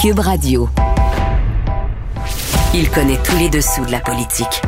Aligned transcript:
Cube 0.00 0.20
Radio. 0.20 0.66
Il 2.72 2.88
connaît 2.90 3.18
tous 3.22 3.36
les 3.36 3.50
dessous 3.50 3.84
de 3.84 3.92
la 3.92 4.00
politique. 4.00 4.62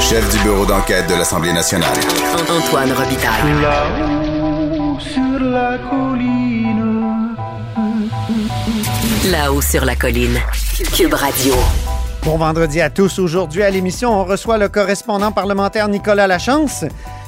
Chef 0.00 0.30
du 0.30 0.38
bureau 0.44 0.64
d'enquête 0.64 1.08
de 1.08 1.14
l'Assemblée 1.14 1.52
nationale. 1.52 1.96
Antoine 2.48 2.92
Robitaille. 2.92 3.60
Là-haut 3.60 5.00
sur 5.00 5.40
la 5.40 5.78
colline. 5.78 7.34
Là-haut 9.32 9.62
sur 9.62 9.84
la 9.84 9.96
colline. 9.96 10.38
Cube 10.96 11.14
Radio. 11.14 11.54
Bon 12.22 12.36
vendredi 12.38 12.80
à 12.80 12.88
tous. 12.88 13.18
Aujourd'hui 13.18 13.64
à 13.64 13.70
l'émission, 13.70 14.12
on 14.12 14.24
reçoit 14.24 14.58
le 14.58 14.68
correspondant 14.68 15.32
parlementaire 15.32 15.88
Nicolas 15.88 16.28
Lachance 16.28 16.84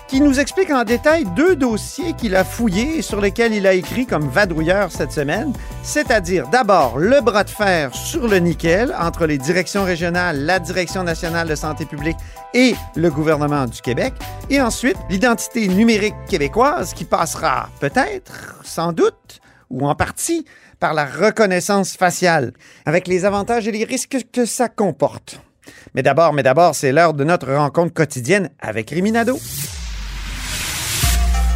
qui 0.09 0.21
nous 0.21 0.39
explique 0.39 0.71
en 0.71 0.85
détail 0.85 1.25
deux 1.35 1.57
dossiers 1.57 2.13
qu'il 2.13 2.37
a 2.37 2.45
fouillés 2.45 2.99
et 2.99 3.03
sur 3.03 3.21
lesquels 3.21 3.53
il 3.53 3.67
a 3.67 3.73
écrit 3.73 4.07
comme 4.07 4.29
vadrouilleur 4.29 4.93
cette 4.93 5.13
semaine, 5.13 5.53
c'est-à-dire 5.83 6.49
d'abord 6.49 6.99
le 6.99 7.21
bras 7.21 7.45
de 7.45 7.51
fer 7.51 7.95
sur 7.95 8.29
le 8.29 8.39
nickel 8.39 8.95
entre 8.99 9.27
les 9.27 9.39
directions 9.39 9.85
régionales, 9.85 10.45
la 10.45 10.59
Direction 10.59 11.03
nationale 11.03 11.49
de 11.49 11.55
santé 11.55 11.85
publique 11.87 12.17
et 12.55 12.75
le 12.95 13.11
gouvernement 13.11 13.67
du 13.67 13.81
Québec, 13.81 14.15
et 14.51 14.61
ensuite 14.61 14.97
l'identité 15.11 15.69
numérique 15.69 16.15
québécoise 16.29 16.95
qui 16.95 17.05
passera 17.05 17.69
peut-être, 17.81 18.61
sans 18.65 18.93
doute, 18.93 19.41
ou 19.71 19.87
en 19.87 19.95
partie, 19.95 20.45
par 20.79 20.95
la 20.95 21.05
reconnaissance 21.05 21.97
faciale, 21.97 22.53
avec 22.85 23.09
les 23.09 23.25
avantages 23.25 23.67
et 23.67 23.73
les 23.73 23.85
risques 23.85 24.19
que 24.33 24.45
ça 24.45 24.69
comporte. 24.69 25.41
Mais 25.95 26.03
d'abord, 26.03 26.33
mais 26.33 26.43
d'abord, 26.43 26.75
c'est 26.75 26.93
l'heure 26.93 27.15
de 27.15 27.25
notre 27.25 27.53
rencontre 27.53 27.93
quotidienne 27.93 28.51
avec 28.61 28.91
Riminado. 28.91 29.39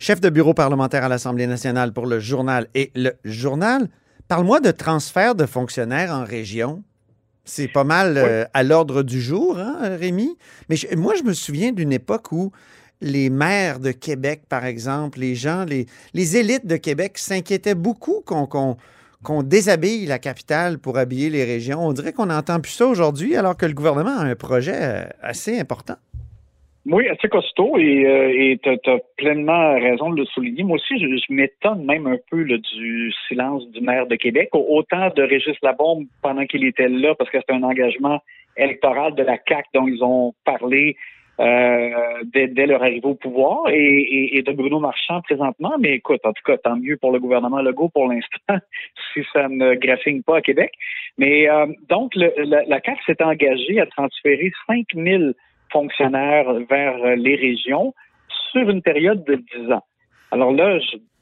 Chef 0.00 0.20
de 0.20 0.30
bureau 0.30 0.54
parlementaire 0.54 1.04
à 1.04 1.08
l'Assemblée 1.08 1.46
nationale 1.46 1.92
pour 1.92 2.06
le 2.06 2.18
journal 2.18 2.66
et 2.74 2.90
le 2.96 3.12
journal. 3.24 3.88
Parle-moi 4.26 4.58
de 4.60 4.70
transfert 4.72 5.34
de 5.36 5.46
fonctionnaires 5.46 6.10
en 6.12 6.24
région. 6.24 6.82
C'est 7.44 7.68
pas 7.68 7.84
mal 7.84 8.16
euh, 8.16 8.44
à 8.54 8.62
l'ordre 8.62 9.02
du 9.02 9.20
jour, 9.20 9.58
hein, 9.58 9.76
Rémi? 9.98 10.36
Mais 10.68 10.76
je- 10.76 10.94
moi, 10.96 11.14
je 11.16 11.22
me 11.22 11.32
souviens 11.34 11.72
d'une 11.72 11.92
époque 11.92 12.32
où 12.32 12.50
les 13.00 13.28
maires 13.30 13.78
de 13.80 13.92
Québec, 13.92 14.42
par 14.48 14.64
exemple, 14.64 15.18
les 15.20 15.34
gens, 15.34 15.64
les, 15.64 15.86
les 16.14 16.36
élites 16.36 16.66
de 16.66 16.76
Québec 16.76 17.18
s'inquiétaient 17.18 17.74
beaucoup 17.74 18.22
qu'on 18.24 19.42
déshabille 19.42 20.06
la 20.06 20.18
capitale 20.18 20.78
pour 20.78 20.96
habiller 20.98 21.28
les 21.30 21.44
régions. 21.44 21.84
On 21.86 21.92
dirait 21.92 22.12
qu'on 22.12 22.26
n'entend 22.26 22.60
plus 22.60 22.72
ça 22.72 22.86
aujourd'hui, 22.86 23.36
alors 23.36 23.56
que 23.56 23.66
le 23.66 23.72
gouvernement 23.74 24.18
a 24.18 24.24
un 24.24 24.34
projet 24.34 24.76
euh, 24.78 25.04
assez 25.22 25.58
important. 25.58 25.96
Oui, 26.86 27.06
assez 27.08 27.28
costaud 27.28 27.76
et 27.76 28.06
euh, 28.06 28.56
t'as 28.62 28.92
as 28.92 28.98
pleinement 29.18 29.74
raison 29.74 30.10
de 30.10 30.16
le 30.16 30.24
souligner. 30.24 30.62
Moi 30.62 30.76
aussi, 30.76 30.98
je, 30.98 31.06
je 31.06 31.32
m'étonne 31.32 31.84
même 31.84 32.06
un 32.06 32.16
peu 32.30 32.42
là, 32.42 32.56
du 32.56 33.12
silence 33.28 33.68
du 33.70 33.82
maire 33.82 34.06
de 34.06 34.16
Québec. 34.16 34.48
Autant 34.52 35.10
de 35.14 35.22
Régis 35.22 35.56
Labombe 35.62 36.06
pendant 36.22 36.46
qu'il 36.46 36.64
était 36.64 36.88
là, 36.88 37.14
parce 37.14 37.28
que 37.30 37.38
c'était 37.38 37.52
un 37.52 37.64
engagement 37.64 38.20
électoral 38.56 39.14
de 39.14 39.22
la 39.22 39.36
CAC 39.36 39.66
dont 39.74 39.86
ils 39.86 40.02
ont 40.02 40.32
parlé 40.44 40.96
euh, 41.38 41.90
dès, 42.24 42.48
dès 42.48 42.66
leur 42.66 42.82
arrivée 42.82 43.06
au 43.06 43.14
pouvoir 43.14 43.68
et, 43.68 43.76
et, 43.76 44.38
et 44.38 44.42
de 44.42 44.52
Bruno 44.52 44.80
Marchand 44.80 45.20
présentement. 45.20 45.74
Mais 45.78 45.92
écoute, 45.92 46.20
en 46.24 46.32
tout 46.32 46.42
cas, 46.46 46.56
tant 46.56 46.76
mieux 46.76 46.96
pour 46.96 47.12
le 47.12 47.18
gouvernement 47.18 47.60
Legault 47.60 47.90
pour 47.90 48.08
l'instant, 48.08 48.56
si 49.12 49.20
ça 49.34 49.48
ne 49.48 49.74
graffine 49.74 50.22
pas 50.22 50.38
à 50.38 50.40
Québec. 50.40 50.72
Mais 51.18 51.48
euh, 51.48 51.66
donc, 51.90 52.14
le, 52.14 52.32
la, 52.38 52.64
la 52.64 52.80
CAC 52.80 52.98
s'est 53.04 53.22
engagée 53.22 53.80
à 53.80 53.86
transférer 53.86 54.50
5000 54.66 55.34
fonctionnaires 55.72 56.52
vers 56.68 57.16
les 57.16 57.36
régions 57.36 57.94
sur 58.52 58.68
une 58.68 58.82
période 58.82 59.24
de 59.24 59.36
10 59.36 59.72
ans. 59.72 59.84
Alors 60.30 60.52
là, 60.52 60.78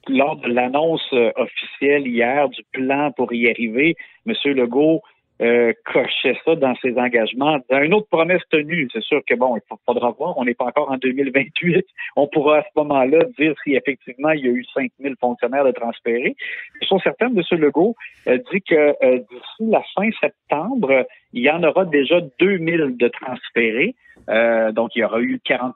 lors 0.08 0.36
de 0.36 0.48
l'annonce 0.48 1.12
officielle 1.36 2.06
hier 2.06 2.48
du 2.48 2.62
plan 2.72 3.12
pour 3.12 3.32
y 3.32 3.48
arriver, 3.50 3.96
M. 4.26 4.34
Legault 4.54 5.02
euh, 5.40 5.72
cochait 5.84 6.36
ça 6.44 6.56
dans 6.56 6.74
ses 6.76 6.98
engagements. 6.98 7.58
Une 7.70 7.94
autre 7.94 8.08
promesse 8.10 8.42
tenue, 8.50 8.88
c'est 8.92 9.02
sûr 9.02 9.20
que 9.26 9.34
bon, 9.34 9.56
il 9.56 9.62
fa- 9.68 9.76
faudra 9.86 10.10
voir, 10.10 10.36
on 10.36 10.44
n'est 10.44 10.54
pas 10.54 10.66
encore 10.66 10.90
en 10.90 10.96
2028. 10.96 11.86
On 12.16 12.26
pourra 12.26 12.58
à 12.58 12.62
ce 12.62 12.68
moment-là 12.76 13.24
dire 13.38 13.54
si 13.64 13.74
effectivement 13.74 14.30
il 14.30 14.44
y 14.44 14.48
a 14.48 14.52
eu 14.52 14.64
5000 14.74 15.14
fonctionnaires 15.20 15.64
de 15.64 15.70
transférés. 15.70 16.34
Je 16.80 16.86
suis 16.86 17.00
certain 17.02 17.28
que 17.32 17.38
M. 17.54 17.60
Legault 17.60 17.94
euh, 18.26 18.38
dit 18.52 18.62
que 18.62 18.74
euh, 18.74 19.18
d'ici 19.30 19.70
la 19.70 19.82
fin 19.94 20.08
septembre, 20.20 21.06
il 21.32 21.42
y 21.42 21.50
en 21.50 21.62
aura 21.62 21.84
déjà 21.84 22.20
2000 22.40 22.96
de 22.96 23.08
transférés. 23.08 23.94
Euh, 24.28 24.72
donc, 24.72 24.96
il 24.96 25.00
y 25.00 25.04
aura 25.04 25.20
eu 25.20 25.40
40 25.44 25.74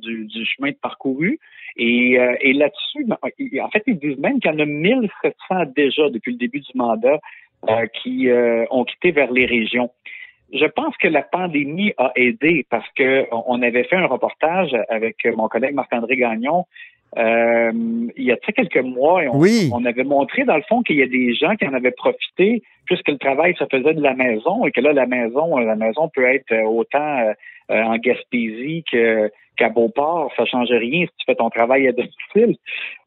du, 0.00 0.26
du 0.26 0.44
chemin 0.46 0.70
de 0.70 0.76
parcouru. 0.76 1.38
Et, 1.76 2.18
euh, 2.18 2.34
et 2.40 2.52
là-dessus, 2.52 3.04
ben, 3.04 3.16
en 3.22 3.68
fait, 3.70 3.82
ils 3.86 3.98
disent 3.98 4.18
même 4.18 4.40
qu'il 4.40 4.50
y 4.50 4.54
en 4.54 4.58
a 4.58 4.64
1700 4.66 5.72
déjà 5.76 6.08
depuis 6.10 6.32
le 6.32 6.38
début 6.38 6.60
du 6.60 6.70
mandat 6.74 7.18
euh, 7.68 7.86
qui 8.02 8.28
euh, 8.28 8.64
ont 8.70 8.84
quitté 8.84 9.10
vers 9.12 9.30
les 9.32 9.46
régions. 9.46 9.90
Je 10.52 10.66
pense 10.66 10.94
que 10.98 11.08
la 11.08 11.22
pandémie 11.22 11.94
a 11.96 12.12
aidé 12.14 12.66
parce 12.68 12.88
que 12.94 13.26
on 13.32 13.62
avait 13.62 13.84
fait 13.84 13.96
un 13.96 14.06
reportage 14.06 14.76
avec 14.90 15.16
mon 15.36 15.48
collègue 15.48 15.74
Marc-André 15.74 16.16
Gagnon 16.16 16.66
euh, 17.18 17.70
il 18.16 18.24
y 18.24 18.32
a 18.32 18.36
sais, 18.46 18.52
quelques 18.52 18.82
mois 18.82 19.22
et 19.22 19.28
on, 19.28 19.36
Oui. 19.38 19.68
on 19.72 19.84
avait 19.84 20.04
montré 20.04 20.44
dans 20.44 20.56
le 20.56 20.62
fond 20.62 20.82
qu'il 20.82 20.96
y 20.96 21.02
a 21.02 21.06
des 21.06 21.34
gens 21.34 21.56
qui 21.56 21.66
en 21.66 21.74
avaient 21.74 21.90
profité 21.90 22.62
puisque 22.86 23.08
le 23.08 23.18
travail 23.18 23.54
se 23.58 23.64
faisait 23.70 23.92
de 23.92 24.00
la 24.02 24.14
maison 24.14 24.64
et 24.66 24.72
que 24.72 24.80
là 24.80 24.92
la 24.94 25.04
maison 25.06 25.58
la 25.58 25.76
maison 25.76 26.08
peut 26.14 26.24
être 26.24 26.52
euh, 26.52 26.62
autant 26.64 27.18
euh, 27.18 27.32
euh, 27.70 27.82
en 27.82 27.96
Gaspésie 27.98 28.84
que 28.90 29.30
qu'à 29.56 29.68
Beauport, 29.68 30.32
ça 30.36 30.46
change 30.46 30.70
rien 30.70 31.04
si 31.04 31.12
tu 31.18 31.24
fais 31.26 31.34
ton 31.34 31.50
travail 31.50 31.86
à 31.86 31.92
domicile. 31.92 32.56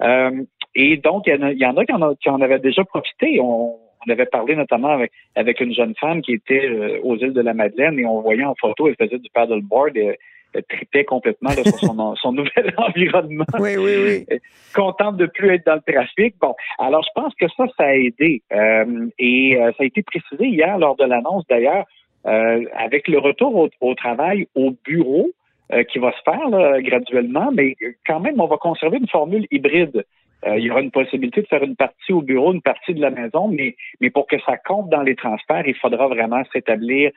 Euh, 0.03 0.43
et 0.75 0.97
donc, 0.97 1.23
il 1.25 1.33
y 1.33 1.37
en 1.37 1.41
a, 1.41 1.51
il 1.51 1.57
y 1.57 1.65
en, 1.65 1.75
a 1.75 1.85
qui, 1.85 1.91
en 1.91 2.01
a- 2.03 2.15
qui 2.15 2.29
en 2.29 2.39
avaient 2.41 2.59
déjà 2.59 2.83
profité. 2.83 3.39
On, 3.41 3.75
on 4.07 4.11
avait 4.11 4.25
parlé 4.25 4.55
notamment 4.55 4.89
avec, 4.89 5.11
avec 5.35 5.59
une 5.61 5.73
jeune 5.73 5.95
femme 5.95 6.21
qui 6.21 6.33
était 6.33 6.67
euh, 6.67 6.99
aux 7.03 7.17
îles 7.17 7.33
de 7.33 7.41
la 7.41 7.53
Madeleine 7.53 7.99
et 7.99 8.05
on 8.05 8.21
voyait 8.21 8.43
en 8.43 8.55
photo, 8.55 8.87
elle 8.87 8.95
faisait 8.95 9.19
du 9.19 9.29
paddleboard 9.29 9.97
et 9.97 10.17
elle 10.53 10.63
tripait 10.63 11.03
complètement 11.03 11.49
là, 11.49 11.63
sur 11.63 11.77
son, 11.79 12.15
son 12.15 12.31
nouvel 12.33 12.73
environnement 12.77 13.45
Oui, 13.59 13.77
oui, 13.77 14.25
oui. 14.29 14.39
contente 14.73 15.17
de 15.17 15.25
plus 15.25 15.49
être 15.53 15.65
dans 15.65 15.75
le 15.75 15.93
trafic. 15.93 16.35
Bon, 16.39 16.55
alors 16.79 17.03
je 17.03 17.21
pense 17.21 17.33
que 17.35 17.47
ça, 17.49 17.65
ça 17.77 17.85
a 17.85 17.95
aidé. 17.95 18.41
Euh, 18.53 19.07
et 19.19 19.57
euh, 19.57 19.71
ça 19.77 19.83
a 19.83 19.85
été 19.85 20.01
précisé 20.03 20.47
hier 20.47 20.77
lors 20.77 20.95
de 20.95 21.03
l'annonce 21.05 21.45
d'ailleurs, 21.49 21.85
euh, 22.25 22.63
avec 22.75 23.07
le 23.07 23.19
retour 23.19 23.55
au, 23.55 23.69
au 23.81 23.95
travail 23.95 24.47
au 24.55 24.73
bureau 24.83 25.29
euh, 25.73 25.83
qui 25.83 25.99
va 25.99 26.11
se 26.11 26.21
faire 26.23 26.49
là, 26.49 26.81
graduellement, 26.81 27.51
mais 27.51 27.75
quand 28.05 28.19
même, 28.19 28.39
on 28.39 28.47
va 28.47 28.57
conserver 28.57 28.97
une 28.97 29.07
formule 29.07 29.47
hybride. 29.51 30.05
Euh, 30.45 30.57
il 30.57 30.63
y 30.65 30.71
aura 30.71 30.81
une 30.81 30.91
possibilité 30.91 31.41
de 31.41 31.47
faire 31.47 31.63
une 31.63 31.75
partie 31.75 32.13
au 32.13 32.21
bureau, 32.21 32.53
une 32.53 32.61
partie 32.61 32.93
de 32.93 33.01
la 33.01 33.09
maison, 33.09 33.47
mais, 33.47 33.75
mais 34.01 34.09
pour 34.09 34.27
que 34.27 34.35
ça 34.45 34.57
compte 34.57 34.89
dans 34.89 35.01
les 35.01 35.15
transferts, 35.15 35.67
il 35.67 35.75
faudra 35.75 36.07
vraiment 36.07 36.43
s'établir 36.53 37.11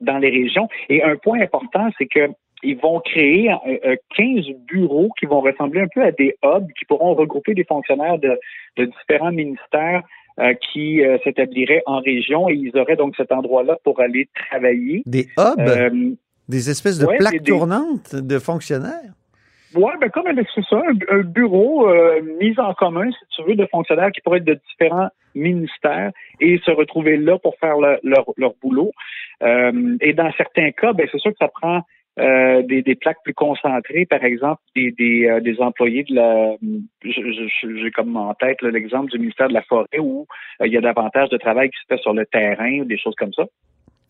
dans 0.00 0.18
les 0.18 0.30
régions. 0.30 0.68
Et 0.88 1.02
un 1.02 1.16
point 1.16 1.40
important, 1.40 1.88
c'est 1.98 2.06
que 2.06 2.28
ils 2.62 2.76
vont 2.78 3.00
créer 3.00 3.50
euh, 3.50 3.56
euh, 3.86 3.96
15 4.16 4.44
bureaux 4.66 5.08
qui 5.18 5.24
vont 5.26 5.40
ressembler 5.40 5.80
un 5.80 5.88
peu 5.94 6.02
à 6.02 6.12
des 6.12 6.36
hubs 6.44 6.68
qui 6.78 6.84
pourront 6.84 7.14
regrouper 7.14 7.54
des 7.54 7.64
fonctionnaires 7.64 8.18
de, 8.18 8.38
de 8.76 8.84
différents 8.84 9.32
ministères 9.32 10.02
euh, 10.38 10.52
qui 10.70 11.02
euh, 11.02 11.16
s'établiraient 11.24 11.82
en 11.86 12.00
région 12.00 12.48
et 12.50 12.54
ils 12.54 12.76
auraient 12.78 12.96
donc 12.96 13.14
cet 13.16 13.32
endroit-là 13.32 13.78
pour 13.82 14.00
aller 14.00 14.28
travailler. 14.50 15.02
Des 15.06 15.26
hubs, 15.38 15.58
Euh, 15.58 16.10
des 16.48 16.68
espèces 16.68 16.98
de 16.98 17.06
ouais, 17.06 17.16
plaques 17.16 17.42
des- 17.42 17.50
tournantes 17.50 18.14
de 18.14 18.38
fonctionnaires? 18.38 19.12
Ouais, 19.74 19.92
ben 20.00 20.10
comme 20.10 20.26
c'est 20.54 20.64
ça, 20.64 20.76
un, 20.78 21.16
un 21.18 21.22
bureau 21.22 21.88
euh, 21.88 22.20
mis 22.40 22.58
en 22.58 22.74
commun, 22.74 23.08
si 23.10 23.18
tu 23.36 23.42
veux, 23.48 23.54
de 23.54 23.66
fonctionnaires 23.66 24.10
qui 24.10 24.20
pourraient 24.20 24.38
être 24.38 24.44
de 24.44 24.58
différents 24.68 25.10
ministères 25.34 26.10
et 26.40 26.58
se 26.64 26.72
retrouver 26.72 27.16
là 27.16 27.38
pour 27.38 27.56
faire 27.58 27.78
le- 27.78 28.00
leur, 28.02 28.24
leur 28.36 28.54
boulot. 28.60 28.90
Euh, 29.42 29.96
et 30.00 30.12
dans 30.12 30.32
certains 30.32 30.72
cas, 30.72 30.92
ben 30.92 31.06
c'est 31.12 31.18
sûr 31.18 31.30
que 31.30 31.38
ça 31.38 31.48
prend 31.48 31.82
euh, 32.18 32.62
des, 32.62 32.82
des 32.82 32.96
plaques 32.96 33.22
plus 33.22 33.32
concentrées, 33.32 34.06
par 34.06 34.24
exemple, 34.24 34.60
des, 34.74 34.90
des, 34.90 35.26
euh, 35.28 35.40
des 35.40 35.60
employés 35.60 36.02
de 36.02 36.16
la... 36.16 36.56
J'ai 37.04 37.90
comme 37.92 38.16
en 38.16 38.34
tête 38.34 38.60
l'exemple 38.62 39.10
du 39.12 39.18
ministère 39.18 39.48
de 39.48 39.54
la 39.54 39.62
Forêt 39.62 39.86
où 40.00 40.26
euh, 40.60 40.66
il 40.66 40.72
y 40.72 40.76
a 40.76 40.80
davantage 40.80 41.28
de 41.28 41.36
travail 41.36 41.70
qui 41.70 41.78
se 41.80 41.94
fait 41.94 42.00
sur 42.02 42.12
le 42.12 42.26
terrain 42.26 42.80
ou 42.80 42.84
des 42.84 42.98
choses 42.98 43.14
comme 43.14 43.32
ça. 43.32 43.44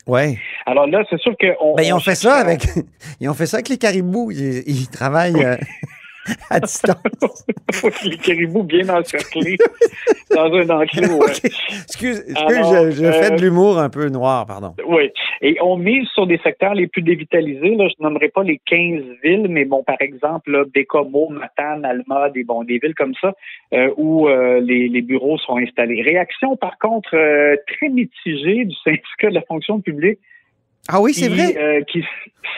Ouais. 0.06 0.38
Alors 0.67 0.87
là, 0.87 1.02
c'est 1.11 1.19
sûr 1.20 1.35
que... 1.38 1.47
on- 1.61 1.75
Ben, 1.76 1.82
ils 1.85 1.93
on 1.93 1.97
ont 1.97 2.00
fait 2.00 2.14
cherche 2.17 2.19
ça 2.20 2.35
avec, 2.37 2.67
ils 3.20 3.29
ont 3.29 3.35
fait 3.35 3.47
ça 3.47 3.58
avec 3.58 3.69
les 3.69 3.79
caribous. 3.79 4.31
Ils, 4.32 4.62
ils 4.67 4.88
travaillent, 4.88 5.44
euh, 5.44 5.56
à 6.50 6.61
distance. 6.61 7.46
les 8.05 8.17
caribous 8.17 8.62
bien 8.62 8.88
encerclés 8.88 9.56
dans 10.31 10.52
un 10.52 10.70
enclos. 10.70 11.19
ouais. 11.19 11.31
OK. 11.31 11.44
Excuse, 11.44 12.25
excuse, 12.28 12.37
Alors, 12.37 12.90
je, 12.90 12.90
je 12.90 13.12
fais 13.12 13.32
euh, 13.32 13.37
de 13.37 13.43
l'humour 13.43 13.78
un 13.78 13.88
peu 13.88 14.08
noir, 14.08 14.46
pardon. 14.46 14.75
Oui. 14.87 15.11
Et 15.40 15.56
on 15.62 15.76
mise 15.76 16.06
sur 16.08 16.26
des 16.26 16.38
secteurs 16.38 16.75
les 16.75 16.87
plus 16.87 17.02
dévitalisés. 17.02 17.75
Là, 17.76 17.88
je 17.88 18.02
nommerai 18.02 18.28
pas 18.28 18.43
les 18.43 18.61
15 18.67 19.02
villes, 19.22 19.46
mais 19.49 19.64
bon, 19.64 19.82
par 19.82 19.96
exemple, 20.00 20.50
là, 20.50 20.64
Bécomo, 20.72 21.28
Matane, 21.31 21.84
Alma, 21.84 22.31
des, 22.31 22.44
bon, 22.44 22.64
des 22.64 22.78
villes 22.78 22.94
comme 22.94 23.14
ça, 23.20 23.32
euh, 23.72 23.90
où 23.96 24.28
euh, 24.28 24.61
les, 24.61 24.88
les 24.88 25.02
bureaux 25.02 25.38
sont 25.38 25.56
installés. 25.56 26.02
Réaction, 26.02 26.56
par 26.56 26.78
contre, 26.78 27.14
euh, 27.14 27.56
très 27.67 27.88
mitigée 27.88 28.64
du 28.64 28.75
syndicat 28.84 29.31
de 29.31 29.34
la 29.34 29.43
fonction 29.43 29.81
publique 29.81 30.19
Ah 30.93 31.01
oui, 31.01 31.15
c'est 31.15 31.29
vrai. 31.29 31.57
euh, 31.57 31.83
qui 31.85 32.05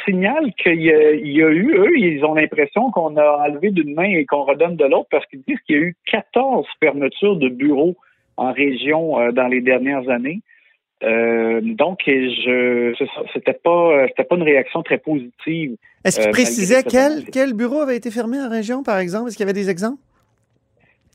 signale 0.05 0.53
qu'il 0.61 0.81
y, 0.83 0.91
a- 0.93 1.13
il 1.13 1.33
y 1.33 1.43
a 1.43 1.49
eu, 1.51 1.75
eux, 1.77 1.97
ils 1.99 2.25
ont 2.25 2.35
l'impression 2.35 2.91
qu'on 2.91 3.17
a 3.17 3.47
enlevé 3.49 3.71
d'une 3.71 3.95
main 3.95 4.05
et 4.11 4.25
qu'on 4.27 4.43
redonne 4.45 4.77
de 4.77 4.85
l'autre 4.85 5.09
parce 5.11 5.27
qu'ils 5.27 5.43
disent 5.47 5.61
qu'il 5.67 5.77
y 5.77 5.79
a 5.79 5.83
eu 5.83 5.97
14 6.11 6.67
fermetures 6.81 7.37
de 7.37 7.49
bureaux 7.49 7.97
en 8.37 8.53
région 8.53 9.21
euh, 9.21 9.31
dans 9.33 9.47
les 9.49 9.61
dernières 9.61 10.09
années. 10.09 10.41
Euh, 11.05 11.61
donc, 11.63 11.99
je, 12.07 12.95
c'était 13.33 13.53
pas, 13.53 14.07
c'était 14.09 14.25
pas 14.25 14.37
une 14.37 14.43
réaction 14.45 14.83
très 14.83 14.99
positive. 14.99 15.77
Est-ce 16.05 16.21
qu'il 16.21 16.31
précisait 16.31 16.83
quel, 16.85 17.25
quel 17.33 17.55
bureau 17.55 17.81
avait 17.81 17.97
été 17.97 18.11
fermé 18.11 18.39
en 18.41 18.49
région, 18.49 18.83
par 18.83 18.99
exemple? 18.99 19.29
Est-ce 19.29 19.37
qu'il 19.37 19.45
y 19.47 19.49
avait 19.51 19.59
des 19.61 19.69
exemples? 19.71 19.99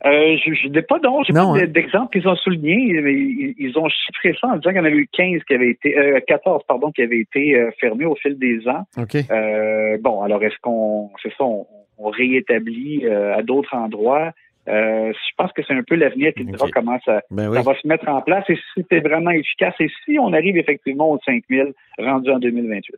Euh, 0.05 0.37
je 0.37 0.67
n'ai 0.69 0.81
pas 0.83 0.99
j'ai 1.25 1.33
pas 1.33 1.41
hein. 1.41 1.65
d'exemple 1.67 2.11
qu'ils 2.11 2.27
ont 2.27 2.35
souligné, 2.35 3.01
mais 3.01 3.13
ils, 3.13 3.55
ils 3.57 3.77
ont 3.79 3.89
chiffré 3.89 4.35
ça 4.39 4.47
en 4.49 4.57
disant 4.57 4.69
qu'il 4.69 4.77
y 4.77 4.79
en 4.79 4.85
avait 4.85 4.95
eu 4.95 5.09
15 5.11 5.41
qui 5.47 5.53
avaient 5.55 5.71
été, 5.71 5.97
euh, 5.97 6.19
14 6.27 6.63
pardon, 6.67 6.91
qui 6.91 7.01
avaient 7.01 7.19
été 7.19 7.55
euh, 7.55 7.71
fermés 7.79 8.05
au 8.05 8.15
fil 8.15 8.37
des 8.37 8.67
ans. 8.67 8.83
Euh, 9.31 9.97
bon, 9.99 10.21
alors 10.21 10.43
est-ce 10.43 10.57
qu'on, 10.61 11.09
c'est 11.23 11.33
ça, 11.35 11.43
on, 11.43 11.65
on 11.97 12.09
réétablit 12.09 13.05
euh, 13.05 13.35
à 13.35 13.41
d'autres 13.41 13.73
endroits? 13.75 14.31
Euh, 14.67 15.13
Je 15.13 15.35
pense 15.37 15.51
que 15.53 15.63
c'est 15.65 15.73
un 15.73 15.81
peu 15.83 15.95
l'avenir 15.95 16.33
qui 16.33 16.43
dira 16.43 16.65
Ok. 16.65 16.71
comment 16.73 16.99
ça, 17.05 17.21
Ben 17.31 17.49
oui. 17.49 17.55
ça 17.57 17.63
va 17.63 17.73
se 17.75 17.87
mettre 17.87 18.07
en 18.07 18.21
place 18.21 18.43
et 18.49 18.57
si 18.75 18.85
c'est 18.91 18.99
vraiment 18.99 19.31
efficace 19.31 19.73
et 19.79 19.89
si 20.05 20.19
on 20.19 20.31
arrive 20.33 20.57
effectivement 20.57 21.09
aux 21.11 21.19
5000 21.25 21.73
rendus 21.97 22.31
en 22.31 22.37
2028. 22.39 22.95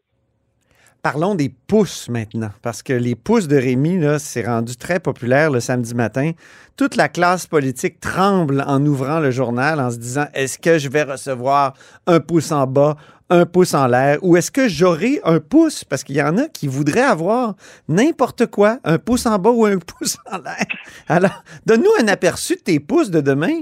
Parlons 1.02 1.34
des 1.34 1.48
pouces 1.48 2.10
maintenant, 2.10 2.50
parce 2.62 2.84
que 2.84 2.92
les 2.92 3.16
pouces 3.16 3.48
de 3.48 3.56
Rémi, 3.56 4.02
c'est 4.20 4.46
rendu 4.46 4.76
très 4.76 5.00
populaire 5.00 5.50
le 5.50 5.62
samedi 5.62 5.96
matin. 5.96 6.32
Toute 6.76 6.98
la 6.98 7.08
classe 7.08 7.48
politique 7.48 8.02
tremble 8.02 8.62
en 8.68 8.86
ouvrant 8.86 9.22
le 9.22 9.32
journal 9.32 9.80
en 9.80 9.92
se 9.92 9.98
disant 9.98 10.26
est-ce 10.34 10.60
que 10.60 10.78
je 10.78 10.90
vais 10.90 11.04
recevoir 11.04 11.74
un 12.06 12.20
pouce 12.20 12.52
en 12.52 12.68
bas, 12.68 12.98
un 13.30 13.46
pouce 13.46 13.74
en 13.76 13.88
l'air, 13.88 14.18
ou 14.24 14.36
est-ce 14.36 14.52
que 14.52 14.68
j'aurai 14.68 15.22
un 15.24 15.40
pouce? 15.40 15.86
Parce 15.86 16.04
qu'il 16.04 16.18
y 16.18 16.22
en 16.22 16.38
a 16.38 16.50
qui 16.50 16.68
voudraient 16.68 17.00
avoir 17.00 17.56
n'importe 17.88 18.48
quoi, 18.48 18.80
un 18.84 18.98
pouce 18.98 19.26
en 19.26 19.40
bas 19.40 19.52
ou 19.52 19.66
un 19.66 19.78
pouce 20.00 20.18
en 20.30 20.40
l'air. 20.40 20.66
Alors, 21.08 21.44
donne-nous 21.66 22.04
un 22.04 22.10
aperçu 22.10 22.56
de 22.56 22.62
tes 22.62 22.82
pouces 22.82 23.10
de 23.10 23.22
demain. 23.22 23.62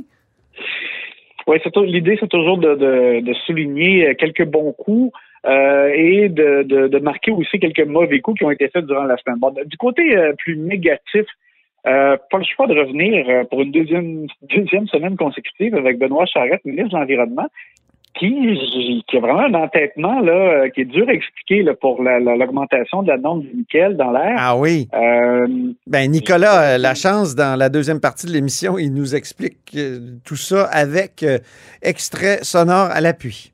Oui, 1.46 1.58
l'idée, 1.86 2.18
c'est 2.20 2.30
toujours 2.30 2.58
de 2.58 3.34
souligner 3.46 4.10
euh, 4.10 4.14
quelques 4.18 4.46
bons 4.46 4.74
coups 4.74 5.14
euh, 5.48 5.90
et 5.96 6.30
de, 6.30 6.64
de, 6.64 6.88
de 6.88 7.00
marquer 7.00 7.32
aussi 7.32 7.60
quelques 7.60 7.86
mauvais 7.88 8.20
coups 8.20 8.40
qui 8.40 8.46
ont 8.46 8.52
été 8.52 8.68
faits 8.70 8.86
durant 8.86 9.04
la 9.06 9.18
semaine. 9.18 9.40
Bon, 9.40 9.54
du 9.66 9.78
côté 9.78 10.16
euh, 10.18 10.34
plus 10.38 10.58
négatif, 10.58 11.26
euh, 11.86 12.18
pas 12.30 12.38
le 12.40 12.44
choix 12.44 12.68
de 12.68 12.74
revenir 12.78 13.26
euh, 13.30 13.44
pour 13.46 13.62
une 13.62 13.72
deuxième, 13.72 14.28
deuxième 14.56 14.88
semaine 14.88 15.16
consécutive 15.16 15.76
avec 15.76 16.00
Benoît 16.00 16.26
Charette, 16.26 16.66
ministre 16.66 16.94
de 16.96 17.00
l'Environnement, 17.00 17.48
qui, 18.20 18.34
qui 19.08 19.18
a 19.18 19.20
vraiment 19.20 19.42
un 19.46 19.54
entêtement 19.54 20.20
là, 20.22 20.70
qui 20.72 20.82
est 20.82 20.86
dur 20.86 21.08
à 21.08 21.14
expliquer 21.14 21.62
là, 21.62 21.76
pour 21.76 22.02
la- 22.02 22.20
la- 22.20 22.36
l'augmentation 22.36 23.04
de 23.04 23.10
la 23.10 23.18
norme 23.18 23.42
du 23.44 23.54
nickel 23.56 23.96
dans 23.96 24.12
l'air. 24.12 24.36
Ah 24.40 24.58
oui. 24.58 24.88
Euh, 24.96 25.48
Ben 25.86 26.10
Nicolas, 26.10 26.80
la 26.80 26.96
chance 26.96 27.36
dans 27.36 27.56
la 27.58 27.70
deuxième 27.70 28.00
partie 28.02 28.26
de 28.26 28.32
l'émission, 28.32 28.80
il 28.80 28.92
nous 28.92 29.16
explique 29.16 29.78
tout 30.26 30.36
ça 30.36 30.64
avec 30.66 31.24
extrait 31.84 32.40
sonore 32.42 32.90
à 32.92 33.02
l'appui. 33.02 33.54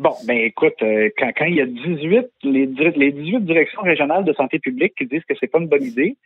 Bon, 0.00 0.14
ben 0.26 0.38
écoute, 0.38 0.80
euh, 0.80 1.10
quand, 1.18 1.30
quand 1.36 1.44
il 1.44 1.56
y 1.56 1.60
a 1.60 1.66
18, 1.66 2.26
les, 2.44 2.64
les 2.64 3.12
18 3.12 3.40
directions 3.40 3.82
régionales 3.82 4.24
de 4.24 4.32
santé 4.32 4.58
publique 4.58 4.94
qui 4.96 5.04
disent 5.04 5.24
que 5.28 5.34
c'est 5.38 5.46
pas 5.46 5.58
une 5.58 5.68
bonne 5.68 5.84
idée, 5.84 6.16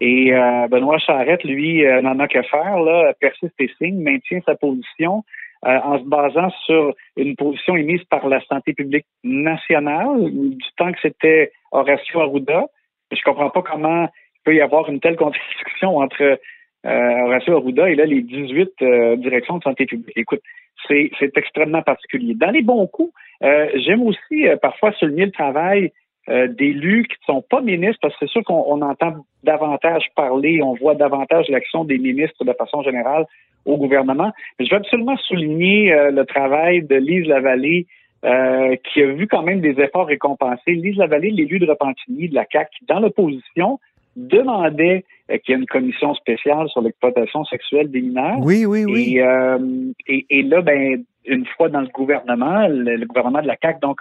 et 0.00 0.32
euh, 0.32 0.66
Benoît 0.68 0.96
Charette, 0.96 1.44
lui, 1.44 1.84
euh, 1.84 2.00
n'en 2.00 2.18
a 2.20 2.26
que 2.26 2.40
faire, 2.40 2.78
là, 2.78 3.12
persiste 3.20 3.52
et 3.58 3.70
signe, 3.76 4.00
maintient 4.00 4.40
sa 4.46 4.54
position 4.54 5.24
euh, 5.66 5.78
en 5.78 5.98
se 5.98 6.04
basant 6.04 6.48
sur 6.64 6.94
une 7.18 7.36
position 7.36 7.76
émise 7.76 8.02
par 8.04 8.26
la 8.28 8.40
santé 8.46 8.72
publique 8.72 9.04
nationale, 9.22 10.30
du 10.30 10.66
temps 10.78 10.92
que 10.92 11.00
c'était 11.02 11.52
Horacio 11.70 12.20
Arruda. 12.20 12.64
Je 13.12 13.22
comprends 13.24 13.50
pas 13.50 13.60
comment 13.60 14.04
il 14.04 14.40
peut 14.42 14.54
y 14.54 14.62
avoir 14.62 14.88
une 14.88 15.00
telle 15.00 15.16
contradiction 15.16 15.98
entre 15.98 16.38
euh, 16.86 17.24
Horacio 17.26 17.58
Arruda 17.58 17.90
et 17.90 17.94
là 17.94 18.06
les 18.06 18.22
18 18.22 18.70
euh, 18.80 19.16
directions 19.16 19.58
de 19.58 19.64
santé 19.64 19.84
publique. 19.84 20.16
Écoute, 20.16 20.40
c'est 20.86 21.36
extrêmement 21.36 21.82
particulier. 21.82 22.34
Dans 22.34 22.50
les 22.50 22.62
bons 22.62 22.86
coups, 22.86 23.12
euh, 23.42 23.68
j'aime 23.74 24.02
aussi 24.02 24.46
euh, 24.46 24.56
parfois 24.56 24.92
souligner 24.92 25.26
le 25.26 25.32
travail 25.32 25.92
euh, 26.28 26.46
d'élus 26.46 27.04
qui 27.04 27.16
ne 27.26 27.34
sont 27.34 27.42
pas 27.42 27.62
ministres, 27.62 28.00
parce 28.02 28.14
que 28.14 28.26
c'est 28.26 28.32
sûr 28.32 28.44
qu'on 28.44 28.62
on 28.66 28.82
entend 28.82 29.24
davantage 29.44 30.04
parler, 30.14 30.60
on 30.62 30.74
voit 30.74 30.94
davantage 30.94 31.48
l'action 31.48 31.84
des 31.84 31.96
ministres 31.96 32.44
de 32.44 32.52
façon 32.52 32.82
générale 32.82 33.24
au 33.64 33.78
gouvernement. 33.78 34.32
Mais 34.58 34.66
je 34.66 34.70
veux 34.70 34.76
absolument 34.76 35.16
souligner 35.16 35.90
euh, 35.90 36.10
le 36.10 36.26
travail 36.26 36.82
de 36.82 36.96
Lise 36.96 37.26
Lavallée, 37.26 37.86
euh, 38.26 38.76
qui 38.76 39.02
a 39.02 39.06
vu 39.06 39.26
quand 39.26 39.42
même 39.42 39.62
des 39.62 39.80
efforts 39.80 40.06
récompensés. 40.06 40.72
Lise 40.72 40.98
Lavallée, 40.98 41.30
l'élu 41.30 41.60
de 41.60 41.66
Repentigny 41.66 42.28
de 42.28 42.34
la 42.34 42.44
CAQ, 42.50 42.84
dans 42.88 43.00
l'opposition, 43.00 43.78
demandait 44.18 45.04
euh, 45.30 45.38
qu'il 45.38 45.54
y 45.54 45.56
ait 45.56 45.60
une 45.60 45.66
commission 45.66 46.14
spéciale 46.14 46.68
sur 46.68 46.82
l'exploitation 46.82 47.44
sexuelle 47.44 47.90
des 47.90 48.00
mineurs. 48.00 48.38
Oui, 48.40 48.66
oui, 48.66 48.84
oui. 48.84 49.16
Et, 49.16 49.22
euh, 49.22 49.58
et, 50.06 50.26
et 50.30 50.42
là, 50.42 50.60
ben, 50.60 51.04
une 51.24 51.46
fois 51.46 51.68
dans 51.68 51.80
le 51.80 51.88
gouvernement, 51.88 52.66
le, 52.68 52.96
le 52.96 53.06
gouvernement 53.06 53.42
de 53.42 53.46
la 53.46 53.56
CAQ, 53.60 53.80
donc, 53.80 54.00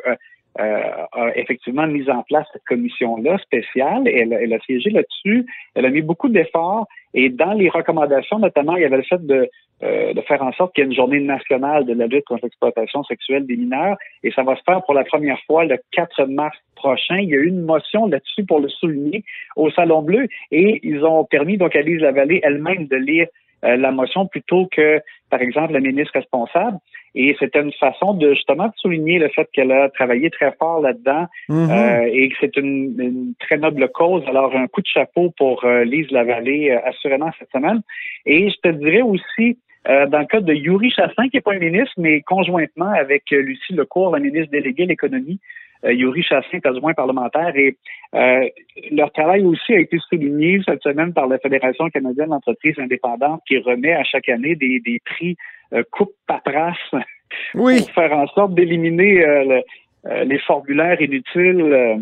a 0.56 1.32
effectivement 1.36 1.86
mis 1.86 2.10
en 2.10 2.24
place 2.24 2.48
cette 2.52 2.64
commission-là 2.66 3.38
spéciale. 3.40 4.08
Elle, 4.08 4.34
elle 4.34 4.54
a 4.54 4.60
siégé 4.60 4.90
là-dessus. 4.90 5.46
Elle 5.76 5.86
a 5.86 5.90
mis 5.90 6.02
beaucoup 6.02 6.30
d'efforts. 6.30 6.88
Et 7.14 7.30
dans 7.30 7.54
les 7.54 7.70
recommandations, 7.70 8.40
notamment, 8.40 8.76
il 8.76 8.82
y 8.82 8.86
avait 8.86 8.98
le 8.98 9.04
fait 9.04 9.26
de, 9.26 9.50
euh, 9.84 10.14
de 10.14 10.22
faire 10.22 10.42
en 10.42 10.52
sorte 10.54 10.74
qu'il 10.74 10.84
y 10.84 10.88
ait 10.88 10.90
une 10.90 10.96
journée 10.96 11.20
nationale 11.20 11.86
de 11.86 11.94
la 11.94 12.08
lutte 12.08 12.26
contre 12.26 12.46
l'exploitation 12.46 13.04
sexuelle 13.04 13.46
des 13.46 13.56
mineurs. 13.56 13.96
Et 14.24 14.32
ça 14.32 14.42
va 14.42 14.56
se 14.56 14.62
faire 14.64 14.84
pour 14.84 14.96
la 14.96 15.04
première 15.04 15.40
fois 15.46 15.66
le 15.66 15.78
4 15.92 16.26
mars 16.26 16.58
prochain. 16.76 17.18
Il 17.18 17.30
y 17.30 17.36
a 17.36 17.38
eu 17.38 17.48
une 17.48 17.62
motion 17.62 18.08
là-dessus 18.08 18.44
pour 18.46 18.60
le 18.60 18.70
souligner 18.70 19.24
au 19.56 19.70
Salon 19.70 20.02
Bleu. 20.02 20.28
Et 20.52 20.80
ils 20.82 21.06
ont 21.06 21.26
permis 21.26 21.58
donc 21.58 21.76
à 21.76 21.82
Lise 21.82 22.02
Lavallée 22.02 22.40
elle-même 22.44 22.88
de 22.88 22.96
lire 22.96 23.28
euh, 23.28 23.47
la 23.76 23.92
motion 23.92 24.28
plutôt 24.28 24.68
que, 24.72 25.02
par 25.30 25.42
exemple, 25.42 25.74
la 25.74 25.80
ministre 25.80 26.14
responsable. 26.14 26.78
Et 27.16 27.36
c'était 27.40 27.62
une 27.62 27.74
façon 27.74 28.14
de 28.14 28.34
justement 28.34 28.68
de 28.68 28.74
souligner 28.78 29.18
le 29.18 29.30
fait 29.30 29.48
qu'elle 29.52 29.72
a 29.72 29.90
travaillé 29.90 30.30
très 30.30 30.52
fort 30.60 30.82
là-dedans 30.82 31.26
Mhm. 31.50 31.70
euh, 31.72 32.10
et 32.14 32.30
que 32.30 32.36
c'est 32.40 32.56
une, 32.58 32.96
une 33.00 33.34
très 33.40 33.58
noble 33.58 33.90
cause. 33.90 34.24
Alors, 34.28 34.56
un 34.56 34.68
coup 34.68 34.82
de 34.82 34.88
chapeau 34.88 35.34
pour 35.38 35.66
euh, 35.66 35.84
Lise 35.84 36.12
Lavallée, 36.12 36.70
euh, 36.72 36.80
assurément, 36.86 37.32
cette 37.40 37.52
semaine. 37.52 37.82
Et 38.26 38.50
je 38.50 38.56
te 38.62 38.70
dirais 38.70 39.02
aussi, 39.02 39.58
euh, 39.90 40.06
dans 40.06 40.20
le 40.20 40.26
cas 40.26 40.42
de 40.42 40.54
Yuri 40.54 40.92
Chassin, 40.92 41.28
qui 41.30 41.38
n'est 41.38 41.42
pas 41.42 41.54
un 41.54 41.60
ministre, 41.60 41.94
mais 41.98 42.22
conjointement 42.22 42.92
avec 42.92 43.24
euh, 43.32 43.42
Lucie 43.42 43.74
Lecourt, 43.74 44.14
la 44.14 44.20
ministre 44.20 44.52
déléguée 44.52 44.84
à 44.84 44.88
l'économie, 44.88 45.40
euh, 45.40 45.44
Yuri 45.84 46.24
Chassin 46.24 46.58
est 46.58 46.66
adjoint 46.66 46.94
parlementaire 46.94 47.56
et 47.56 47.78
euh, 48.16 48.48
leur 48.92 49.12
travail 49.12 49.44
aussi 49.44 49.74
a 49.74 49.80
été 49.80 49.98
souligné 50.10 50.60
cette 50.66 50.82
semaine 50.84 51.14
par 51.14 51.28
la 51.28 51.38
Fédération 51.40 51.90
canadienne 51.90 52.30
d'entreprises 52.30 52.80
indépendantes 52.80 53.42
qui 53.48 53.58
remet 53.58 53.94
à 53.94 54.04
chaque 54.04 54.30
année 54.30 54.56
des, 54.56 54.80
des 54.80 55.00
prix 55.06 55.36
euh, 55.74 55.84
coupe 55.92 56.14
paperasse 56.28 56.78
Oui. 57.54 57.80
pour 57.80 57.92
faire 57.92 58.14
en 58.14 58.28
sorte 58.28 58.54
d'éliminer 58.56 59.24
euh, 59.26 59.44
le- 59.44 59.62
euh, 60.06 60.24
les 60.24 60.40
formulaires 60.40 61.02
inutiles 61.02 61.62
euh, 61.62 61.98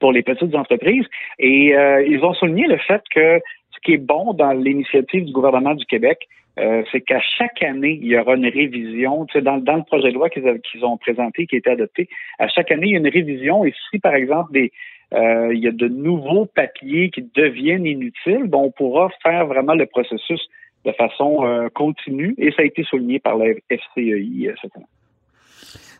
pour 0.00 0.12
les 0.12 0.22
petites 0.22 0.54
entreprises. 0.54 1.06
Et 1.38 1.74
euh, 1.74 2.02
ils 2.06 2.22
ont 2.24 2.34
souligné 2.34 2.66
le 2.66 2.76
fait 2.76 3.00
que 3.14 3.40
ce 3.70 3.80
qui 3.82 3.94
est 3.94 4.04
bon 4.04 4.34
dans 4.34 4.52
l'initiative 4.52 5.24
du 5.24 5.32
gouvernement 5.32 5.74
du 5.74 5.86
Québec, 5.86 6.28
euh, 6.58 6.82
c'est 6.92 7.00
qu'à 7.00 7.20
chaque 7.20 7.62
année, 7.62 7.98
il 8.00 8.08
y 8.08 8.18
aura 8.18 8.34
une 8.34 8.46
révision. 8.46 9.24
Tu 9.26 9.34
sais, 9.34 9.42
dans, 9.42 9.58
dans 9.58 9.76
le 9.76 9.82
projet 9.84 10.08
de 10.08 10.14
loi 10.14 10.28
qu'ils 10.28 10.84
ont 10.84 10.96
présenté, 10.98 11.46
qui 11.46 11.56
a 11.56 11.58
été 11.58 11.70
adopté, 11.70 12.08
à 12.38 12.48
chaque 12.48 12.70
année, 12.70 12.88
il 12.88 12.92
y 12.92 12.94
a 12.94 12.98
une 12.98 13.08
révision. 13.08 13.64
Et 13.64 13.72
si, 13.90 13.98
par 13.98 14.14
exemple, 14.14 14.52
des, 14.52 14.72
euh, 15.14 15.54
il 15.54 15.60
y 15.60 15.68
a 15.68 15.72
de 15.72 15.88
nouveaux 15.88 16.46
papiers 16.46 17.10
qui 17.10 17.28
deviennent 17.34 17.86
inutiles, 17.86 18.44
bon, 18.44 18.64
on 18.64 18.70
pourra 18.70 19.08
faire 19.22 19.46
vraiment 19.46 19.74
le 19.74 19.86
processus 19.86 20.40
de 20.84 20.92
façon 20.92 21.46
euh, 21.46 21.68
continue. 21.74 22.34
Et 22.38 22.50
ça 22.52 22.62
a 22.62 22.64
été 22.64 22.82
souligné 22.84 23.18
par 23.18 23.36
la 23.36 23.54
FCEI 23.70 24.52
cette 24.60 24.76
année. 24.76 24.86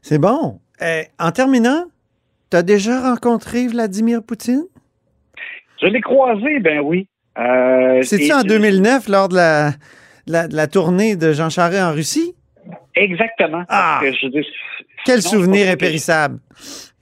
C'est 0.03 0.19
bon. 0.19 0.59
En 1.21 1.31
terminant, 1.31 1.85
tu 2.51 2.57
as 2.57 2.63
déjà 2.63 3.01
rencontré 3.01 3.69
Vladimir 3.69 4.23
Poutine? 4.23 4.65
Je 5.81 5.87
l'ai 5.87 6.01
croisé, 6.01 6.59
ben 6.61 6.81
oui. 6.81 7.09
Euh, 7.39 8.03
C'est-tu 8.03 8.33
en 8.33 8.43
2009 8.43 9.09
lors 9.09 9.29
de 9.29 9.37
la, 9.37 9.71
la, 10.27 10.47
la 10.49 10.67
tournée 10.67 11.17
de 11.17 11.33
Jean 11.33 11.51
Charest 11.51 11.83
en 11.83 11.93
Russie? 11.93 12.35
Exactement. 12.95 13.63
Ah! 13.69 14.01
Je 14.03 14.29
dis- 14.29 14.47
Quel 15.05 15.23
sinon, 15.23 15.43
souvenir 15.43 15.69
impérissable. 15.69 16.39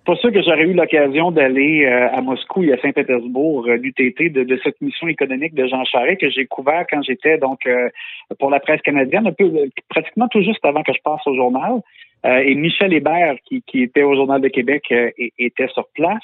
pas 0.07 0.17
sûr 0.17 0.33
que 0.33 0.43
j'aurais 0.43 0.63
eu 0.63 0.73
l'occasion 0.73 1.31
d'aller 1.31 1.85
euh, 1.85 2.09
à 2.17 2.21
Moscou 2.21 2.63
et 2.65 2.73
à 2.73 2.81
Saint-Pétersbourg, 2.81 3.67
euh, 3.67 3.77
l'UTT, 3.77 4.33
de, 4.33 4.45
de, 4.45 4.61
cette 4.63 4.81
mission 4.81 5.09
économique 5.09 5.55
de 5.55 5.67
Jean 5.67 5.85
Charest 5.85 6.21
que 6.21 6.31
j'ai 6.31 6.47
couvert 6.47 6.87
quand 6.89 7.03
j'étais 7.03 7.39
donc 7.39 7.67
euh, 7.67 7.89
pour 8.39 8.51
la 8.51 8.61
presse 8.61 8.81
canadienne, 8.83 9.27
un 9.27 9.33
peu 9.33 9.51
pratiquement 9.89 10.29
tout 10.29 10.43
juste 10.43 10.65
avant 10.65 10.83
que 10.83 10.93
je 10.93 11.01
passe 11.03 11.27
au 11.27 11.35
journal. 11.35 11.81
et 12.25 12.55
Michel 12.55 12.93
Hébert, 12.93 13.37
qui, 13.47 13.63
qui, 13.63 13.83
était 13.83 14.03
au 14.03 14.15
Journal 14.15 14.41
de 14.41 14.49
Québec, 14.49 14.93
était 15.39 15.69
sur 15.69 15.87
place. 15.95 16.23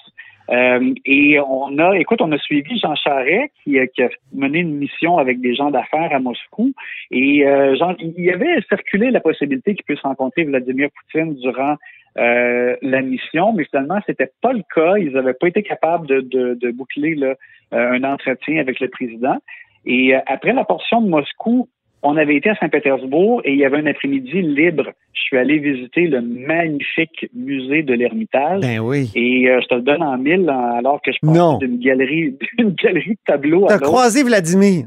Et 0.48 1.40
on 1.40 1.78
a, 1.78 1.98
écoute, 1.98 2.20
on 2.22 2.30
a 2.32 2.38
suivi 2.38 2.78
Jean 2.78 2.94
Charest 2.94 3.52
qui, 3.64 3.78
qui, 3.94 4.02
a 4.02 4.08
mené 4.32 4.60
une 4.60 4.76
mission 4.76 5.18
avec 5.18 5.40
des 5.40 5.54
gens 5.54 5.70
d'affaires 5.70 6.12
à 6.12 6.20
Moscou. 6.20 6.72
Et 7.10 7.44
Jean, 7.78 7.94
il 7.98 8.20
y 8.20 8.30
avait 8.30 8.60
circulé 8.68 9.10
la 9.10 9.20
possibilité 9.20 9.74
qu'il 9.74 9.84
puisse 9.84 10.00
rencontrer 10.00 10.44
Vladimir 10.44 10.88
Poutine 10.94 11.34
durant 11.34 11.76
euh, 12.18 12.76
la 12.80 13.02
mission, 13.02 13.52
mais 13.52 13.64
finalement, 13.64 13.98
c'était 14.06 14.30
pas 14.40 14.52
le 14.52 14.62
cas. 14.74 14.96
Ils 14.96 15.12
n'avaient 15.12 15.34
pas 15.34 15.48
été 15.48 15.62
capables 15.62 16.06
de, 16.06 16.20
de, 16.20 16.54
de 16.54 16.70
boucler 16.70 17.14
là, 17.14 17.34
euh, 17.74 17.92
un 17.92 18.04
entretien 18.04 18.58
avec 18.58 18.80
le 18.80 18.88
président. 18.88 19.36
Et 19.84 20.14
euh, 20.14 20.20
après 20.26 20.54
la 20.54 20.64
portion 20.64 21.02
de 21.02 21.08
Moscou, 21.08 21.68
on 22.02 22.16
avait 22.16 22.36
été 22.36 22.50
à 22.50 22.54
Saint-Pétersbourg 22.56 23.42
et 23.44 23.52
il 23.52 23.58
y 23.58 23.64
avait 23.64 23.78
un 23.78 23.86
après-midi 23.86 24.42
libre. 24.42 24.92
Je 25.12 25.20
suis 25.20 25.38
allé 25.38 25.58
visiter 25.58 26.06
le 26.06 26.20
magnifique 26.20 27.28
musée 27.34 27.82
de 27.82 27.94
l'Ermitage. 27.94 28.60
Ben 28.60 28.78
oui. 28.78 29.10
Et 29.14 29.46
je 29.46 29.66
te 29.66 29.74
le 29.74 29.82
donne 29.82 30.02
en 30.02 30.16
mille 30.16 30.48
alors 30.48 31.00
que 31.02 31.10
je 31.10 31.18
passe 31.20 31.58
d'une 31.58 31.78
galerie, 31.80 32.36
d'une 32.58 32.70
galerie 32.70 33.10
de 33.10 33.18
tableaux. 33.26 33.66
T'as 33.68 33.78
croisé 33.78 34.22
Vladimir. 34.22 34.86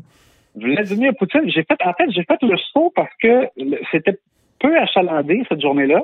Vladimir 0.56 1.14
Poutine. 1.18 1.50
J'ai 1.50 1.64
fait, 1.64 1.78
en 1.86 1.94
fait, 1.94 2.10
j'ai 2.12 2.24
fait 2.24 2.42
le 2.42 2.58
saut 2.74 2.92
parce 2.96 3.14
que 3.22 3.48
c'était 3.92 4.18
peu 4.60 4.78
achalandé 4.78 5.44
cette 5.50 5.62
journée-là. 5.62 6.04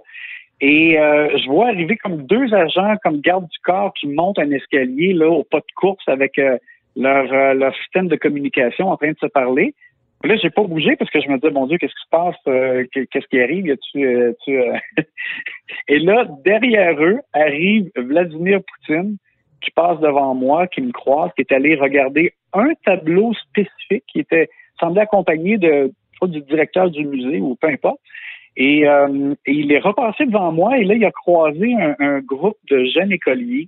Et 0.61 0.97
euh, 0.97 1.37
je 1.37 1.47
vois 1.47 1.67
arriver 1.67 1.97
comme 1.97 2.25
deux 2.25 2.53
agents 2.53 2.95
comme 3.03 3.19
garde 3.19 3.47
du 3.47 3.59
corps 3.59 3.93
qui 3.93 4.07
montent 4.07 4.39
un 4.39 4.51
escalier 4.51 5.13
là 5.13 5.29
au 5.29 5.43
pas 5.43 5.59
de 5.59 5.73
course 5.75 6.07
avec 6.07 6.39
euh, 6.39 6.57
leur, 6.95 7.31
euh, 7.33 7.53
leur 7.53 7.75
système 7.75 8.07
de 8.07 8.15
communication 8.15 8.89
en 8.89 8.95
train 8.95 9.11
de 9.11 9.17
se 9.19 9.25
parler. 9.25 9.73
Là, 10.25 10.35
j'ai 10.37 10.49
pas 10.49 10.63
bougé 10.63 10.95
parce 10.95 11.11
que 11.11 11.21
je 11.21 11.29
me 11.29 11.35
disais, 11.35 11.51
mon 11.51 11.67
Dieu, 11.67 11.77
qu'est-ce 11.77 11.93
qui 11.93 12.03
se 12.03 12.09
passe? 12.09 12.35
qu'est-ce 13.11 13.27
qui 13.27 13.39
arrive? 13.39 13.75
tu, 13.91 14.35
tu, 14.43 14.59
Et 15.87 15.99
là, 15.99 16.27
derrière 16.43 17.01
eux, 17.03 17.19
arrive 17.33 17.91
Vladimir 17.95 18.59
Poutine 18.63 19.17
qui 19.61 19.71
passe 19.71 19.99
devant 19.99 20.35
moi, 20.35 20.67
qui 20.67 20.81
me 20.81 20.91
croise, 20.91 21.31
qui 21.35 21.41
est 21.41 21.51
allé 21.51 21.75
regarder 21.75 22.33
un 22.53 22.69
tableau 22.85 23.33
spécifique 23.33 24.03
qui 24.07 24.19
était 24.19 24.49
semblait 24.79 25.01
accompagné 25.01 25.57
du 25.57 26.41
directeur 26.41 26.89
du 26.89 27.05
musée 27.05 27.39
ou 27.39 27.55
peu 27.55 27.67
importe. 27.67 27.99
Euh, 28.57 29.35
et, 29.45 29.51
il 29.51 29.71
est 29.71 29.79
repassé 29.79 30.25
devant 30.25 30.51
moi 30.51 30.77
et 30.77 30.85
là, 30.85 30.95
il 30.95 31.05
a 31.05 31.11
croisé 31.11 31.73
un, 31.99 32.19
groupe 32.19 32.57
de 32.69 32.85
jeunes 32.85 33.11
écoliers. 33.11 33.67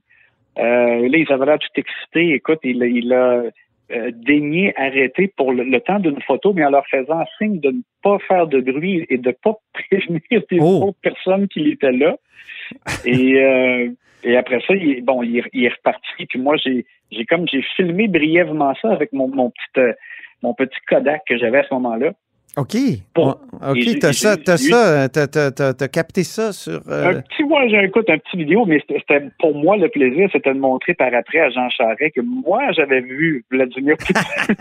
Euh, 0.58 1.08
là, 1.10 1.18
ils 1.18 1.32
avaient 1.32 1.46
l'air 1.46 1.60
tout 1.60 1.68
excités. 1.80 2.34
Écoute, 2.34 2.60
il 2.64 3.14
a 3.14 3.44
euh, 3.91 4.12
daigné 4.13 4.74
arrêter 4.77 5.32
pour 5.36 5.53
le, 5.53 5.79
temps 5.79 6.00
d'une 6.00 6.22
photo, 6.22 6.53
mais 6.53 6.65
en 6.65 6.72
leur 6.72 6.86
faisant 6.88 7.24
signe 7.38 7.60
de 7.60 7.70
ne 7.70 7.82
pas 8.03 8.17
faire 8.27 8.48
de 8.48 8.60
bruit 8.60 9.06
et 9.10 9.17
de 9.17 9.29
ne 9.29 9.34
pas 9.34 9.58
prévenir 9.74 10.44
les 10.51 10.60
oh. 10.60 10.88
autres 10.88 11.00
personnes 11.01 11.48
qui 11.48 11.70
étaient 11.70 11.91
là. 11.91 12.17
Et, 13.06 13.41
euh, 13.41 13.89
et 14.24 14.36
après 14.36 14.60
ça, 14.67 14.74
il, 14.75 15.03
bon, 15.03 15.24
il, 15.24 15.38
est 15.38 15.70
reparti. 15.70 16.25
Puis 16.27 16.39
moi, 16.39 16.58
j'ai, 16.58 16.86
j'ai 17.12 17.25
comme 17.25 17.48
j'ai 17.48 17.62
filmé 17.75 18.08
brièvement 18.08 18.74
ça 18.82 18.91
avec 18.91 19.13
mon, 19.13 19.27
mon 19.29 19.51
petit 19.51 19.96
mon 20.44 20.53
petit 20.53 20.77
Kodak 20.88 21.24
que 21.27 21.38
j'avais 21.38 21.60
à 21.60 21.63
ce 21.63 21.74
moment-là. 21.75 22.12
OK. 22.58 22.76
OK, 23.16 24.00
t'as 24.02 24.14
ça, 24.14 24.36
t'as 24.36 24.58
ça, 24.58 25.08
t'as 25.10 25.88
capté 25.88 26.24
ça 26.24 26.52
sur. 26.52 26.82
Euh, 26.90 27.10
un 27.12 27.22
petit, 27.22 27.44
moi, 27.44 27.68
j'écoute 27.68 28.10
un 28.10 28.18
petit 28.18 28.38
vidéo, 28.38 28.66
mais 28.66 28.82
c'était 28.88 29.28
pour 29.40 29.54
moi 29.54 29.78
le 29.78 29.90
plaisir, 29.90 30.28
c'était 30.32 30.56
de 30.56 30.60
montrer 30.60 30.96
par 30.96 31.14
après 31.14 31.40
à 31.40 31.52
Jean 31.52 31.70
Charest 31.70 32.16
que 32.16 32.22
moi, 32.22 32.72
j'avais 32.72 33.02
vu 33.02 33.46
Vladimir 33.52 33.96
Poutine. 34.00 34.56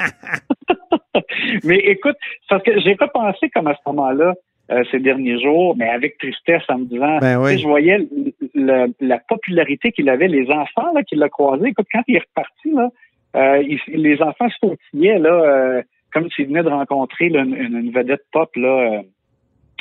mais 1.64 1.78
écoute, 1.78 2.16
parce 2.50 2.62
que 2.62 2.78
j'ai 2.80 2.96
pas 2.96 3.08
pensé 3.08 3.48
comme 3.48 3.66
à 3.66 3.74
ce 3.74 3.80
moment-là, 3.86 4.34
euh, 4.72 4.84
ces 4.90 4.98
derniers 4.98 5.40
jours, 5.40 5.74
mais 5.78 5.88
avec 5.88 6.18
tristesse 6.18 6.64
en 6.68 6.80
me 6.80 6.84
disant, 6.84 7.18
ben 7.20 7.40
oui. 7.40 7.58
je 7.58 7.66
voyais 7.66 8.06
la 8.54 9.18
popularité 9.26 9.92
qu'il 9.92 10.10
avait, 10.10 10.28
les 10.28 10.50
enfants 10.50 10.92
là, 10.94 11.02
qui 11.02 11.14
l'a 11.14 11.30
croisé. 11.30 11.68
Écoute, 11.68 11.86
quand 11.90 12.02
il 12.08 12.16
est 12.16 12.24
reparti, 12.28 12.72
là, 12.72 12.90
euh, 13.36 13.62
les 13.88 14.20
enfants 14.20 14.48
se 14.50 14.68
sautillaient, 14.68 15.18
là 15.18 15.82
comme 16.16 16.30
s'il 16.30 16.46
venait 16.46 16.62
de 16.62 16.70
rencontrer 16.70 17.26
une, 17.26 17.90
vedette 17.90 18.24
pop, 18.32 18.48
là, 18.56 18.68
euh, 18.68 19.02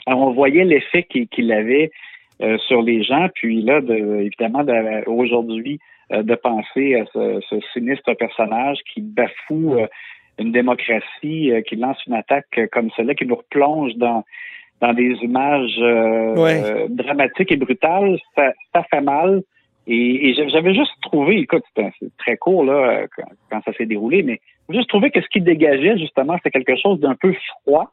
on 0.05 0.33
voyait 0.33 0.65
l'effet 0.65 1.03
qu'il 1.03 1.53
avait 1.53 1.91
euh, 2.41 2.57
sur 2.67 2.81
les 2.81 3.03
gens, 3.03 3.29
puis 3.33 3.61
là, 3.61 3.79
évidemment, 4.19 4.65
aujourd'hui, 5.07 5.79
euh, 6.11 6.23
de 6.23 6.35
penser 6.35 6.95
à 6.95 7.05
ce, 7.13 7.59
sinistre 7.71 8.13
personnage 8.15 8.79
qui 8.93 8.99
bafoue 8.99 9.77
une 10.37 10.51
démocratie, 10.51 11.53
qui 11.69 11.77
lance 11.77 12.05
une 12.05 12.15
attaque 12.15 12.59
comme 12.73 12.89
celle-là, 12.97 13.15
qui 13.15 13.25
nous 13.25 13.35
replonge 13.35 13.95
dans 13.95 14.25
dans 14.81 14.91
des 14.91 15.13
images 15.21 15.77
dramatiques 16.89 17.53
et 17.53 17.55
brutales, 17.55 18.19
ça, 18.35 18.83
fait 18.91 18.99
mal. 18.99 19.41
Et, 19.87 20.33
j'avais 20.49 20.73
juste 20.73 20.91
trouvé, 21.01 21.37
écoute, 21.37 21.63
c'est 21.75 22.17
très 22.17 22.37
court 22.37 22.63
là 22.63 23.05
quand 23.51 23.61
ça 23.63 23.73
s'est 23.73 23.85
déroulé, 23.85 24.23
mais 24.23 24.39
juste 24.69 24.89
trouvé 24.89 25.11
que 25.11 25.21
ce 25.21 25.27
qui 25.27 25.41
dégageait, 25.41 25.97
justement, 25.97 26.35
c'était 26.37 26.59
quelque 26.59 26.79
chose 26.81 26.99
d'un 26.99 27.15
peu 27.15 27.33
froid 27.61 27.91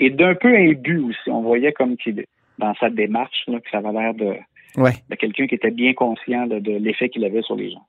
et 0.00 0.10
d'un 0.10 0.34
peu 0.34 0.54
imbu 0.54 0.98
aussi. 0.98 1.30
On 1.30 1.42
voyait 1.42 1.72
comme 1.72 1.96
qu'il, 1.96 2.24
dans 2.58 2.74
sa 2.74 2.90
démarche, 2.90 3.44
là, 3.48 3.58
que 3.58 3.70
ça 3.70 3.78
avait 3.78 3.92
l'air 3.92 4.14
de, 4.14 4.34
de 4.76 5.14
quelqu'un 5.16 5.46
qui 5.46 5.54
était 5.54 5.70
bien 5.70 5.94
conscient 5.94 6.46
de, 6.46 6.78
l'effet 6.78 7.08
qu'il 7.08 7.24
avait 7.24 7.42
sur 7.42 7.56
les 7.56 7.70
gens. 7.70 7.86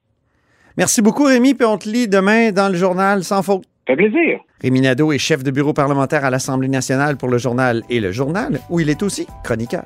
Merci 0.78 1.02
beaucoup, 1.02 1.26
Rémi. 1.26 1.54
Puis 1.54 1.66
on 1.66 1.78
te 1.78 1.90
lit 1.90 2.08
demain 2.08 2.52
dans 2.52 2.70
le 2.70 2.76
journal 2.76 3.24
sans 3.24 3.44
faute. 3.44 3.64
Ça 3.88 3.96
fait 3.96 4.08
plaisir. 4.08 4.40
Rémi 4.62 4.82
Nadeau 4.82 5.12
est 5.12 5.18
chef 5.18 5.44
de 5.44 5.52
bureau 5.52 5.74
parlementaire 5.74 6.24
à 6.24 6.30
l'Assemblée 6.30 6.70
nationale 6.70 7.18
pour 7.18 7.28
le 7.28 7.38
journal 7.38 7.82
et 7.90 8.00
le 8.00 8.12
journal, 8.12 8.60
où 8.70 8.80
il 8.80 8.90
est 8.90 9.04
aussi 9.04 9.28
chroniqueur. 9.44 9.84